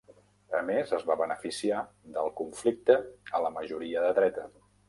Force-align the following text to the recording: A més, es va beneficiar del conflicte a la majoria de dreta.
A 0.59 0.61
més, 0.69 0.93
es 0.99 1.05
va 1.09 1.17
beneficiar 1.19 1.83
del 2.17 2.33
conflicte 2.41 2.97
a 3.41 3.47
la 3.47 3.55
majoria 3.59 4.09
de 4.09 4.21
dreta. 4.23 4.49